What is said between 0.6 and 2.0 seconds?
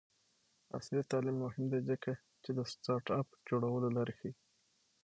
عصري تعلیم مهم دی